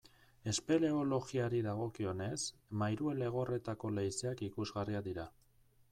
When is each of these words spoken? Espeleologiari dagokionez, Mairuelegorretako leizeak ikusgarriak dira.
Espeleologiari 0.51 1.59
dagokionez, 1.67 2.39
Mairuelegorretako 2.83 3.95
leizeak 3.99 4.45
ikusgarriak 4.49 5.07
dira. 5.11 5.29